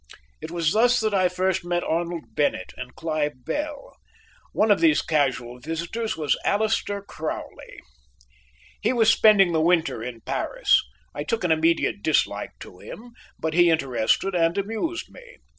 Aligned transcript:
It 0.41 0.49
was 0.49 0.71
thus 0.71 0.99
that 0.99 1.13
I 1.13 1.29
first 1.29 1.63
met 1.63 1.83
Arnold 1.83 2.33
Bennett 2.33 2.73
and 2.75 2.95
Clive 2.95 3.45
Bell. 3.45 3.95
One 4.51 4.71
of 4.71 4.79
these 4.79 4.99
casual 5.03 5.59
visitors 5.59 6.17
was 6.17 6.39
Aleister 6.43 7.05
Crowley. 7.05 7.79
He 8.81 8.93
was 8.93 9.11
spending 9.13 9.51
the 9.51 9.61
winter 9.61 10.01
in 10.01 10.21
Paris. 10.21 10.81
I 11.13 11.23
took 11.23 11.43
an 11.43 11.51
immediate 11.51 12.01
dislike 12.01 12.53
to 12.61 12.79
him, 12.79 13.11
but 13.37 13.53
he 13.53 13.69
interested 13.69 14.33
and 14.33 14.57
amused 14.57 15.11
me. 15.13 15.37